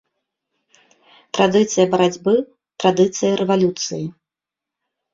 [1.37, 2.35] Традыцыя барацьбы,
[2.83, 4.05] традыцыя рэвалюцыі.